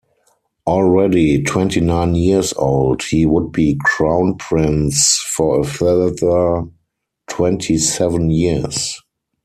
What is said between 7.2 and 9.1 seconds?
twenty-seven years.